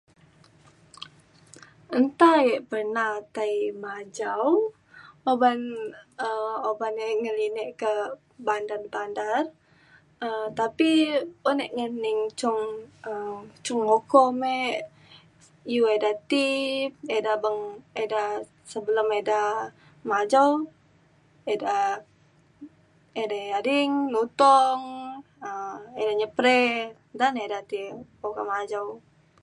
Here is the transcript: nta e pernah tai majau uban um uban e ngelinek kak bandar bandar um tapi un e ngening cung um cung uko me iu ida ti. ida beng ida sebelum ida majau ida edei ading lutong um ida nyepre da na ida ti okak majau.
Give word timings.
nta 2.05 2.31
e 2.51 2.53
pernah 2.71 3.11
tai 3.35 3.53
majau 3.85 4.43
uban 5.31 5.59
um 6.27 6.51
uban 6.69 6.95
e 7.07 7.09
ngelinek 7.21 7.69
kak 7.81 8.09
bandar 8.45 8.81
bandar 8.93 9.39
um 10.25 10.45
tapi 10.59 10.91
un 11.49 11.59
e 11.65 11.67
ngening 11.77 12.21
cung 12.39 12.61
um 13.11 13.33
cung 13.65 13.83
uko 13.97 14.21
me 14.41 14.55
iu 15.73 15.83
ida 15.95 16.11
ti. 16.29 16.47
ida 17.17 17.33
beng 17.43 17.61
ida 18.03 18.23
sebelum 18.71 19.07
ida 19.19 19.41
majau 20.11 20.49
ida 21.53 21.75
edei 23.21 23.47
ading 23.59 23.91
lutong 24.13 24.81
um 25.49 25.79
ida 26.01 26.13
nyepre 26.19 26.59
da 27.19 27.25
na 27.33 27.41
ida 27.47 27.59
ti 27.69 27.81
okak 28.27 28.47
majau. 28.53 28.85